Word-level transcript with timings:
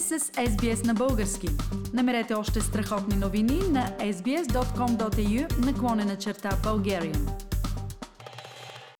сте 0.00 0.18
с 0.18 0.24
SBS 0.30 0.86
на 0.86 0.94
български. 0.94 1.48
Намерете 1.94 2.34
още 2.34 2.60
страхотни 2.60 3.16
новини 3.16 3.60
на 3.70 3.90
sbs.com.au 4.00 5.66
наклонена 5.66 6.16
черта 6.16 6.50
Bulgarian. 6.64 7.18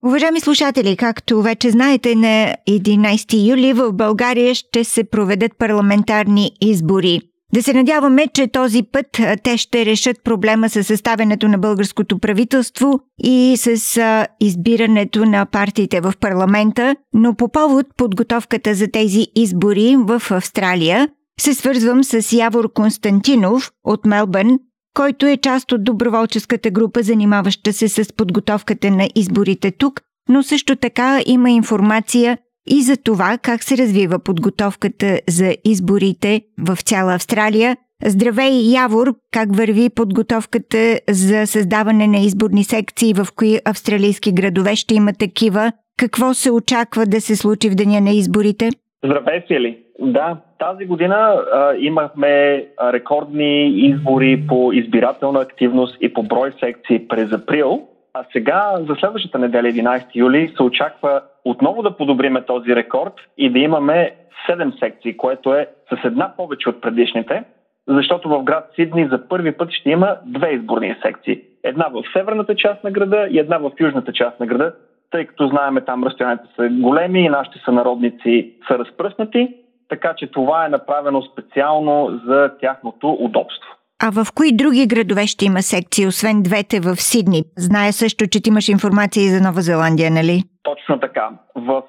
Уважаеми 0.05 0.39
слушатели, 0.39 0.97
както 0.97 1.41
вече 1.41 1.71
знаете, 1.71 2.15
на 2.15 2.55
11 2.69 3.49
юли 3.49 3.73
в 3.73 3.93
България 3.93 4.55
ще 4.55 4.83
се 4.83 5.03
проведат 5.03 5.51
парламентарни 5.57 6.51
избори. 6.61 7.21
Да 7.55 7.63
се 7.63 7.73
надяваме, 7.73 8.27
че 8.33 8.47
този 8.47 8.83
път 8.83 9.21
те 9.43 9.57
ще 9.57 9.85
решат 9.85 10.23
проблема 10.23 10.69
с 10.69 10.83
съставянето 10.83 11.47
на 11.47 11.57
българското 11.57 12.19
правителство 12.19 12.99
и 13.23 13.57
с 13.57 13.99
избирането 14.39 15.25
на 15.25 15.45
партиите 15.45 16.01
в 16.01 16.13
парламента, 16.19 16.95
но 17.13 17.35
по 17.35 17.49
повод 17.49 17.85
подготовката 17.97 18.73
за 18.73 18.87
тези 18.87 19.27
избори 19.35 19.95
в 19.99 20.21
Австралия 20.31 21.09
се 21.39 21.53
свързвам 21.53 22.03
с 22.03 22.33
Явор 22.33 22.73
Константинов 22.73 23.71
от 23.83 24.05
Мелбърн, 24.05 24.59
който 24.93 25.25
е 25.25 25.37
част 25.37 25.71
от 25.71 25.83
доброволческата 25.83 26.71
група, 26.71 27.03
занимаваща 27.03 27.73
се 27.73 27.87
с 27.87 28.13
подготовката 28.13 28.91
на 28.91 29.09
изборите 29.15 29.71
тук, 29.71 30.01
но 30.29 30.43
също 30.43 30.75
така 30.75 31.21
има 31.25 31.49
информация 31.49 32.37
и 32.67 32.81
за 32.81 32.97
това 33.03 33.37
как 33.41 33.63
се 33.63 33.77
развива 33.77 34.19
подготовката 34.19 35.19
за 35.29 35.55
изборите 35.65 36.41
в 36.67 36.77
цяла 36.81 37.15
Австралия. 37.15 37.77
Здравей, 38.05 38.51
Явор! 38.51 39.13
Как 39.31 39.55
върви 39.55 39.89
подготовката 39.95 40.99
за 41.09 41.47
създаване 41.47 42.07
на 42.07 42.17
изборни 42.17 42.63
секции, 42.63 43.13
в 43.13 43.27
кои 43.35 43.59
австралийски 43.65 44.33
градове 44.33 44.75
ще 44.75 44.95
има 44.95 45.11
такива? 45.19 45.71
Какво 45.97 46.33
се 46.33 46.51
очаква 46.51 47.05
да 47.05 47.21
се 47.21 47.35
случи 47.35 47.69
в 47.69 47.75
деня 47.75 48.01
на 48.01 48.11
изборите? 48.11 48.69
Здравей, 49.05 49.41
Фили! 49.47 49.79
Да, 49.99 50.37
тази 50.59 50.85
година 50.85 51.15
а, 51.15 51.73
имахме 51.79 52.65
рекордни 52.93 53.67
избори 53.67 54.43
по 54.47 54.71
избирателна 54.73 55.39
активност 55.39 55.97
и 56.01 56.13
по 56.13 56.23
брой 56.23 56.53
секции 56.59 57.07
през 57.07 57.31
април. 57.31 57.87
А 58.17 58.23
сега, 58.33 58.77
за 58.79 58.95
следващата 58.95 59.39
неделя, 59.39 59.67
11 59.67 60.05
юли, 60.15 60.53
се 60.57 60.63
очаква 60.63 61.21
отново 61.45 61.81
да 61.81 61.97
подобриме 61.97 62.45
този 62.45 62.75
рекорд 62.75 63.13
и 63.37 63.49
да 63.49 63.59
имаме 63.59 64.15
7 64.49 64.79
секции, 64.79 65.17
което 65.17 65.53
е 65.53 65.67
с 65.89 66.05
една 66.05 66.33
повече 66.37 66.69
от 66.69 66.81
предишните, 66.81 67.43
защото 67.87 68.29
в 68.29 68.43
град 68.43 68.71
Сидни 68.75 69.07
за 69.07 69.27
първи 69.27 69.51
път 69.51 69.71
ще 69.71 69.89
има 69.89 70.17
две 70.25 70.49
изборни 70.49 70.95
секции. 71.01 71.41
Една 71.63 71.87
в 71.87 72.03
северната 72.13 72.55
част 72.55 72.83
на 72.83 72.91
града 72.91 73.27
и 73.31 73.39
една 73.39 73.57
в 73.57 73.71
южната 73.79 74.13
част 74.13 74.39
на 74.39 74.45
града, 74.45 74.73
тъй 75.11 75.25
като 75.25 75.47
знаеме 75.47 75.81
там 75.81 76.03
разстоянията 76.03 76.47
са 76.55 76.69
големи 76.71 77.25
и 77.25 77.29
нашите 77.29 77.59
сънародници 77.65 78.53
са 78.67 78.79
разпръснати, 78.79 79.55
така 79.89 80.13
че 80.17 80.31
това 80.31 80.65
е 80.65 80.69
направено 80.69 81.21
специално 81.21 82.21
за 82.25 82.51
тяхното 82.61 83.09
удобство. 83.09 83.75
А 84.03 84.11
в 84.11 84.27
кои 84.35 84.55
други 84.55 84.87
градове 84.87 85.27
ще 85.27 85.45
има 85.45 85.61
секции, 85.61 86.07
освен 86.07 86.43
двете 86.43 86.79
в 86.79 86.95
Сидни? 86.95 87.43
Зная 87.57 87.93
също, 87.93 88.27
че 88.27 88.41
ти 88.41 88.49
имаш 88.49 88.69
информация 88.69 89.23
и 89.23 89.29
за 89.29 89.41
Нова 89.41 89.61
Зеландия, 89.61 90.11
нали? 90.11 90.43
Точно 90.63 90.99
така. 90.99 91.29
В 91.55 91.83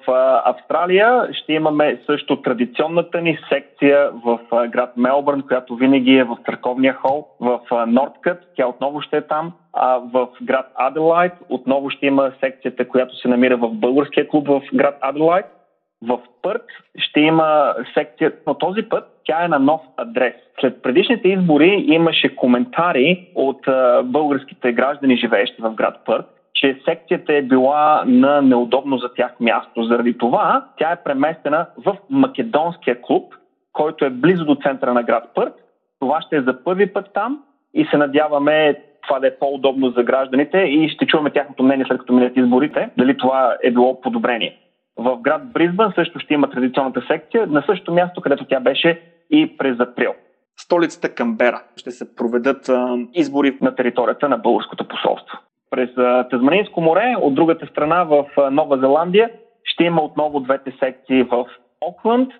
Австралия 0.45 1.29
ще 1.33 1.53
имаме 1.53 2.01
също 2.05 2.41
традиционната 2.41 3.21
ни 3.21 3.39
секция 3.49 4.09
в 4.25 4.39
град 4.69 4.93
Мелбърн, 4.97 5.41
която 5.41 5.75
винаги 5.75 6.13
е 6.13 6.23
в 6.23 6.37
църковния 6.45 6.93
хол. 6.93 7.27
В 7.39 7.59
Нордкът, 7.87 8.39
тя 8.55 8.67
отново 8.67 9.01
ще 9.01 9.17
е 9.17 9.27
там. 9.27 9.53
А 9.73 9.97
в 9.97 10.27
град 10.41 10.65
Аделайт 10.75 11.33
отново 11.49 11.89
ще 11.89 12.05
има 12.05 12.31
секцията, 12.39 12.87
която 12.87 13.15
се 13.15 13.27
намира 13.27 13.57
в 13.57 13.69
българския 13.69 14.27
клуб 14.27 14.47
в 14.47 14.61
град 14.73 14.97
Аделайт. 15.01 15.45
В 16.01 16.19
Пърт 16.41 16.65
ще 16.97 17.19
има 17.19 17.75
секция, 17.93 18.31
но 18.47 18.53
този 18.53 18.81
път 18.81 19.03
тя 19.25 19.45
е 19.45 19.47
на 19.47 19.59
нов 19.59 19.81
адрес. 19.97 20.33
След 20.59 20.81
предишните 20.81 21.27
избори 21.27 21.85
имаше 21.87 22.35
коментари 22.35 23.27
от 23.35 23.67
българските 24.03 24.73
граждани, 24.73 25.17
живеещи 25.17 25.61
в 25.61 25.71
град 25.71 26.01
Пърт, 26.05 26.25
че 26.53 26.79
секцията 26.85 27.33
е 27.33 27.41
била 27.41 28.03
на 28.05 28.41
неудобно 28.41 28.97
за 28.97 29.13
тях 29.13 29.39
място. 29.39 29.83
Заради 29.83 30.17
това 30.17 30.65
тя 30.77 30.91
е 30.91 31.03
преместена 31.03 31.65
в 31.85 31.97
Македонския 32.09 33.01
клуб, 33.01 33.33
който 33.73 34.05
е 34.05 34.09
близо 34.09 34.45
до 34.45 34.55
центъра 34.55 34.93
на 34.93 35.03
град 35.03 35.23
Пърт. 35.35 35.53
Това 35.99 36.21
ще 36.21 36.35
е 36.35 36.41
за 36.41 36.63
първи 36.63 36.93
път 36.93 37.05
там 37.13 37.43
и 37.73 37.85
се 37.85 37.97
надяваме 37.97 38.81
това 39.07 39.19
да 39.19 39.27
е 39.27 39.35
по-удобно 39.39 39.89
за 39.89 40.03
гражданите 40.03 40.57
и 40.57 40.89
ще 40.89 41.05
чуваме 41.05 41.29
тяхното 41.29 41.63
мнение 41.63 41.85
след 41.87 41.99
като 41.99 42.13
минат 42.13 42.37
изборите, 42.37 42.89
дали 42.97 43.17
това 43.17 43.57
е 43.63 43.71
било 43.71 44.01
подобрение. 44.01 44.57
В 44.97 45.17
град 45.17 45.51
Бризбън 45.51 45.91
също 45.95 46.19
ще 46.19 46.33
има 46.33 46.49
традиционната 46.49 47.01
секция, 47.07 47.47
на 47.47 47.63
същото 47.65 47.93
място, 47.93 48.21
където 48.21 48.45
тя 48.45 48.59
беше 48.59 49.01
и 49.31 49.57
през 49.57 49.79
април. 49.79 50.13
Столицата 50.59 51.15
Камбера 51.15 51.63
ще 51.75 51.91
се 51.91 52.15
проведат 52.15 52.69
а, 52.69 52.97
избори 53.13 53.57
на 53.61 53.75
територията 53.75 54.29
на 54.29 54.37
българското 54.37 54.87
посолство. 54.87 55.37
През 55.69 55.89
а, 55.97 56.27
Тазманинско 56.29 56.81
море, 56.81 57.15
от 57.21 57.35
другата 57.35 57.67
страна 57.67 58.03
в 58.03 58.25
а, 58.37 58.49
Нова 58.49 58.77
Зеландия, 58.77 59.29
ще 59.63 59.83
има 59.83 60.01
отново 60.01 60.39
двете 60.39 60.73
секции 60.79 61.23
в 61.23 61.45
Окланд 61.81 62.31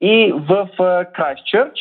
и 0.00 0.32
в 0.48 0.68
Крайстчърч. 1.14 1.72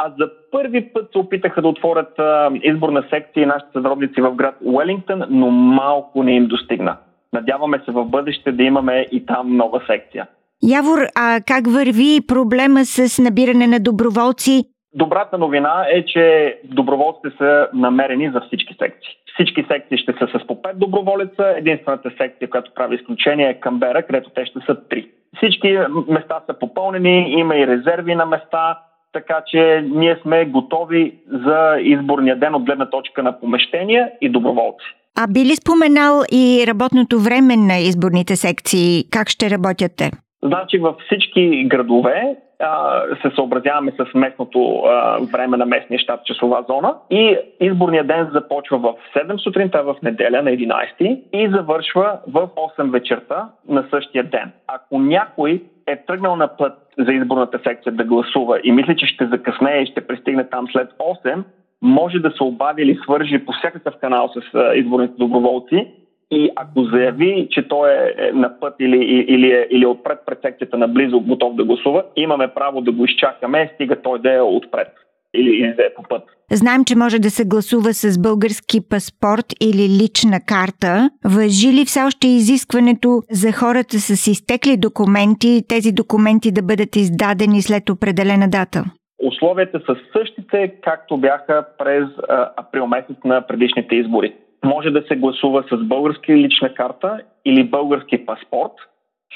А 0.00 0.10
за 0.18 0.30
първи 0.50 0.92
път 0.92 1.12
се 1.12 1.18
опитаха 1.18 1.62
да 1.62 1.68
отворят 1.68 2.20
изборна 2.62 3.04
секция 3.10 3.46
нашите 3.46 3.72
съдродници 3.72 4.20
в 4.20 4.34
град 4.34 4.54
Уелингтън, 4.64 5.24
но 5.30 5.50
малко 5.50 6.22
не 6.22 6.32
им 6.32 6.46
достигна. 6.46 6.96
Надяваме 7.32 7.80
се 7.84 7.90
в 7.90 8.04
бъдеще 8.04 8.52
да 8.52 8.62
имаме 8.62 9.06
и 9.12 9.26
там 9.26 9.56
нова 9.56 9.82
секция. 9.86 10.26
Явор, 10.62 10.98
а 11.16 11.40
как 11.46 11.66
върви 11.66 12.20
проблема 12.28 12.84
с 12.84 13.22
набиране 13.22 13.66
на 13.66 13.80
доброволци? 13.80 14.64
Добрата 14.94 15.38
новина 15.38 15.86
е, 15.92 16.04
че 16.04 16.56
доброволците 16.64 17.36
са 17.38 17.68
намерени 17.74 18.30
за 18.30 18.40
всички 18.40 18.74
секции. 18.78 19.10
Всички 19.34 19.64
секции 19.68 19.98
ще 19.98 20.12
са 20.12 20.38
с 20.38 20.46
по 20.46 20.54
5 20.54 20.74
доброволеца. 20.74 21.54
Единствената 21.56 22.10
секция, 22.18 22.50
която 22.50 22.74
прави 22.74 22.96
изключение 22.96 23.48
е 23.48 23.60
Камбера, 23.60 24.02
където 24.02 24.30
те 24.30 24.46
ще 24.46 24.58
са 24.66 24.74
3. 24.74 25.08
Всички 25.36 25.78
места 26.08 26.40
са 26.46 26.58
попълнени, 26.58 27.32
има 27.32 27.56
и 27.56 27.66
резерви 27.66 28.14
на 28.14 28.26
места, 28.26 28.78
така 29.12 29.42
че 29.46 29.84
ние 29.90 30.18
сме 30.22 30.44
готови 30.44 31.14
за 31.32 31.78
изборния 31.80 32.36
ден 32.36 32.54
от 32.54 32.64
гледна 32.64 32.90
точка 32.90 33.22
на 33.22 33.40
помещения 33.40 34.10
и 34.20 34.28
доброволци. 34.28 34.86
А 35.20 35.26
би 35.26 35.40
ли 35.40 35.54
споменал 35.56 36.22
и 36.32 36.64
работното 36.66 37.18
време 37.18 37.56
на 37.56 37.76
изборните 37.88 38.36
секции? 38.36 39.04
Как 39.10 39.28
ще 39.28 39.50
работят 39.50 39.92
те? 39.96 40.10
Значи 40.42 40.78
във 40.78 40.96
всички 41.06 41.64
градове 41.64 42.36
а, 42.60 43.02
се 43.22 43.34
съобразяваме 43.34 43.92
с 43.92 44.14
местното 44.14 44.78
а, 44.78 45.18
време 45.32 45.56
на 45.56 45.66
местния 45.66 45.98
щат 45.98 46.24
часова 46.24 46.64
зона 46.68 46.94
и 47.10 47.36
изборният 47.60 48.06
ден 48.06 48.28
започва 48.32 48.78
в 48.78 48.94
7 49.16 49.38
сутринта 49.44 49.82
в 49.82 49.96
неделя 50.02 50.42
на 50.42 50.50
11 50.50 51.22
и 51.32 51.50
завършва 51.50 52.18
в 52.28 52.48
8 52.78 52.90
вечерта 52.90 53.48
на 53.68 53.84
същия 53.90 54.24
ден. 54.24 54.52
Ако 54.66 54.98
някой 54.98 55.62
е 55.86 56.04
тръгнал 56.06 56.36
на 56.36 56.56
път 56.56 56.72
за 56.98 57.12
изборната 57.12 57.60
секция 57.64 57.92
да 57.92 58.04
гласува 58.04 58.60
и 58.64 58.72
мисли, 58.72 58.96
че 58.96 59.06
ще 59.06 59.26
закъснее 59.26 59.82
и 59.82 59.86
ще 59.86 60.06
пристигне 60.06 60.48
там 60.48 60.66
след 60.72 60.90
8, 61.24 61.42
може 61.82 62.18
да 62.18 62.30
се 62.30 62.42
обади 62.42 62.82
или 62.82 62.98
свържи 63.02 63.44
по 63.44 63.52
всякакъв 63.52 63.94
канал 64.00 64.30
с 64.34 64.40
изборните 64.76 65.14
доброволци 65.18 65.86
и 66.30 66.50
ако 66.56 66.84
заяви, 66.84 67.48
че 67.50 67.68
той 67.68 67.90
е, 67.90 68.14
е 68.18 68.32
на 68.32 68.60
път 68.60 68.74
или, 68.80 68.96
или, 69.28 69.52
е, 69.52 69.66
или 69.70 69.84
е 69.84 69.86
отпред 69.86 70.18
пред 70.26 70.38
секцията 70.42 70.78
наблизо 70.78 71.20
готов 71.20 71.54
да 71.54 71.64
гласува, 71.64 72.04
имаме 72.16 72.48
право 72.48 72.80
да 72.80 72.92
го 72.92 73.04
изчакаме, 73.04 73.70
стига 73.74 74.02
той 74.02 74.18
да 74.18 74.34
е 74.34 74.40
отпред 74.40 74.88
или, 75.34 75.50
или 75.50 75.74
да 75.74 75.82
е 75.82 75.94
по 75.96 76.02
път. 76.02 76.22
Знаем, 76.52 76.84
че 76.84 76.96
може 76.96 77.18
да 77.18 77.30
се 77.30 77.44
гласува 77.44 77.94
с 77.94 78.18
български 78.18 78.80
паспорт 78.88 79.46
или 79.60 79.88
лична 80.02 80.40
карта. 80.46 81.10
Въжи 81.24 81.72
ли 81.72 81.84
все 81.84 82.02
още 82.02 82.26
изискването 82.26 83.22
за 83.30 83.52
хората 83.52 83.98
с 83.98 84.26
изтекли 84.26 84.76
документи, 84.76 85.62
тези 85.68 85.92
документи 85.92 86.52
да 86.52 86.62
бъдат 86.62 86.96
издадени 86.96 87.62
след 87.62 87.90
определена 87.90 88.48
дата? 88.50 88.84
Условията 89.22 89.80
са 89.86 89.96
същите, 90.16 90.74
както 90.82 91.16
бяха 91.16 91.66
през 91.78 92.04
а, 92.28 92.50
април 92.56 92.86
месец 92.86 93.16
на 93.24 93.46
предишните 93.46 93.96
избори. 93.96 94.34
Може 94.64 94.90
да 94.90 95.02
се 95.02 95.16
гласува 95.16 95.64
с 95.70 95.76
български 95.76 96.36
лична 96.36 96.74
карта 96.74 97.20
или 97.44 97.64
български 97.64 98.26
паспорт. 98.26 98.72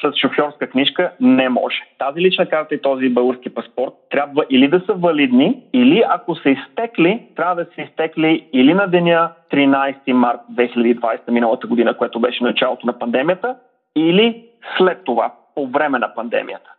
С 0.02 0.12
шофьорска 0.16 0.66
книжка 0.66 1.12
не 1.20 1.48
може. 1.48 1.76
Тази 1.98 2.20
лична 2.20 2.46
карта 2.46 2.74
и 2.74 2.82
този 2.82 3.08
български 3.08 3.54
паспорт 3.54 3.92
трябва 4.10 4.44
или 4.50 4.68
да 4.68 4.80
са 4.86 4.92
валидни, 4.92 5.62
или 5.72 6.04
ако 6.08 6.34
са 6.34 6.50
изтекли, 6.50 7.22
трябва 7.36 7.54
да 7.54 7.66
са 7.74 7.82
изтекли 7.82 8.46
или 8.52 8.74
на 8.74 8.86
деня 8.86 9.32
13 9.52 10.12
март 10.12 10.40
2020 10.52 11.30
миналата 11.30 11.66
година, 11.66 11.96
което 11.96 12.20
беше 12.20 12.44
началото 12.44 12.86
на 12.86 12.98
пандемията, 12.98 13.56
или 13.96 14.44
след 14.78 15.04
това, 15.04 15.32
по 15.54 15.66
време 15.66 15.98
на 15.98 16.14
пандемията. 16.14 16.70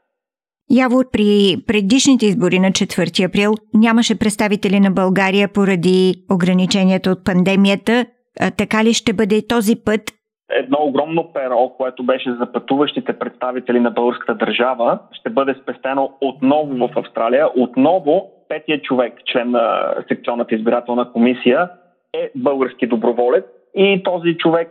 Явор 0.71 1.05
при 1.11 1.57
предишните 1.67 2.25
избори 2.25 2.59
на 2.59 2.71
4 2.71 3.25
април 3.29 3.53
нямаше 3.73 4.19
представители 4.19 4.79
на 4.79 4.91
България 4.91 5.47
поради 5.53 6.13
ограниченията 6.31 7.11
от 7.11 7.25
пандемията. 7.25 8.05
А, 8.39 8.51
така 8.51 8.83
ли 8.83 8.93
ще 8.93 9.13
бъде 9.13 9.47
този 9.47 9.75
път 9.85 10.01
едно 10.49 10.77
огромно 10.81 11.33
перо, 11.33 11.73
което 11.77 12.03
беше 12.03 12.31
за 12.31 12.51
пътуващите 12.51 13.13
представители 13.13 13.79
на 13.79 13.91
българската 13.91 14.35
държава, 14.35 14.99
ще 15.11 15.29
бъде 15.29 15.55
спестено 15.61 16.11
отново 16.21 16.87
в 16.87 16.97
Австралия. 16.97 17.47
Отново 17.57 18.31
петия 18.49 18.81
човек, 18.81 19.13
член 19.31 19.51
на 19.51 19.93
секционната 20.07 20.55
избирателна 20.55 21.11
комисия, 21.11 21.69
е 22.13 22.31
български 22.35 22.87
доброволец 22.87 23.45
и 23.75 24.03
този 24.03 24.37
човек 24.37 24.69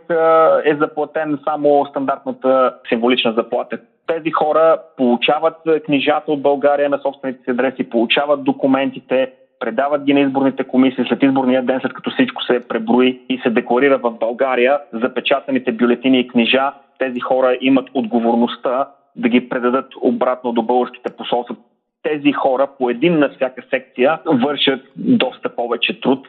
е 0.65 0.75
заплатен 0.75 1.39
само 1.43 1.85
стандартната 1.85 2.75
символична 2.89 3.33
заплата. 3.33 3.79
Тези 4.07 4.31
хора 4.31 4.77
получават 4.97 5.55
книжата 5.85 6.31
от 6.31 6.41
България 6.41 6.89
на 6.89 6.99
собствените 6.99 7.43
си 7.43 7.51
адреси, 7.51 7.89
получават 7.89 8.43
документите, 8.43 9.31
предават 9.59 10.03
ги 10.03 10.13
на 10.13 10.19
изборните 10.19 10.63
комисии 10.63 11.05
след 11.07 11.23
изборния 11.23 11.63
ден, 11.63 11.79
след 11.81 11.93
като 11.93 12.11
всичко 12.11 12.43
се 12.43 12.67
преброи 12.67 13.21
и 13.29 13.37
се 13.37 13.49
декларира 13.49 13.97
в 13.97 14.11
България, 14.11 14.79
запечатаните 14.93 15.71
бюлетини 15.71 16.19
и 16.19 16.27
книжа, 16.27 16.71
тези 16.99 17.19
хора 17.19 17.57
имат 17.61 17.89
отговорността 17.93 18.87
да 19.15 19.29
ги 19.29 19.49
предадат 19.49 19.85
обратно 20.01 20.51
до 20.51 20.61
българските 20.61 21.15
посолства. 21.15 21.55
Тези 22.03 22.31
хора 22.31 22.67
по 22.77 22.89
един 22.89 23.19
на 23.19 23.29
всяка 23.29 23.63
секция 23.69 24.19
вършат 24.25 24.81
доста 24.97 25.55
повече 25.55 26.01
труд. 26.01 26.27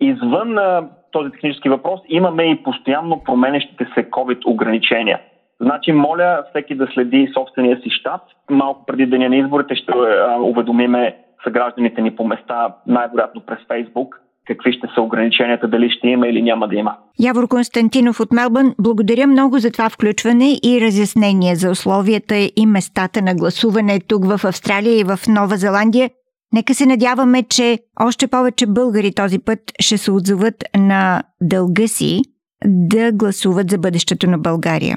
Извън 0.00 0.56
този 1.12 1.30
технически 1.30 1.68
въпрос 1.68 2.00
имаме 2.08 2.42
и 2.42 2.62
постоянно 2.62 3.22
променещите 3.24 3.86
се 3.94 4.10
COVID 4.10 4.46
ограничения. 4.46 5.20
Значи, 5.60 5.92
моля 5.92 6.44
всеки 6.50 6.74
да 6.74 6.86
следи 6.94 7.30
собствения 7.34 7.80
си 7.82 7.90
щат. 7.90 8.22
Малко 8.50 8.86
преди 8.86 9.06
деня 9.06 9.28
на 9.28 9.36
изборите 9.36 9.74
ще 9.74 9.92
уведомиме 10.40 11.16
съгражданите 11.44 12.02
ни 12.02 12.16
по 12.16 12.24
места, 12.24 12.74
най-вероятно 12.86 13.42
през 13.46 13.58
Фейсбук, 13.68 14.20
какви 14.46 14.72
ще 14.72 14.86
са 14.94 15.00
ограниченията, 15.00 15.68
дали 15.68 15.90
ще 15.90 16.08
има 16.08 16.28
или 16.28 16.42
няма 16.42 16.68
да 16.68 16.76
има. 16.76 16.96
Явор 17.20 17.48
Константинов 17.48 18.20
от 18.20 18.32
Мелбън, 18.32 18.74
благодаря 18.80 19.26
много 19.26 19.58
за 19.58 19.72
това 19.72 19.88
включване 19.90 20.50
и 20.64 20.80
разяснение 20.80 21.54
за 21.54 21.70
условията 21.70 22.34
и 22.56 22.66
местата 22.66 23.22
на 23.22 23.34
гласуване 23.34 24.00
тук 24.08 24.24
в 24.24 24.44
Австралия 24.44 25.00
и 25.00 25.04
в 25.04 25.18
Нова 25.28 25.56
Зеландия. 25.56 26.10
Нека 26.52 26.74
се 26.74 26.86
надяваме, 26.86 27.42
че 27.42 27.78
още 28.00 28.26
повече 28.26 28.66
българи 28.66 29.14
този 29.14 29.38
път 29.38 29.58
ще 29.80 29.98
се 29.98 30.10
отзоват 30.10 30.54
на 30.78 31.22
дълга 31.42 31.86
си 31.86 32.20
да 32.64 33.12
гласуват 33.12 33.70
за 33.70 33.78
бъдещето 33.78 34.30
на 34.30 34.38
България. 34.38 34.96